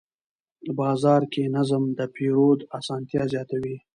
[0.79, 3.75] بازار کې نظم د پیرود اسانتیا زیاتوي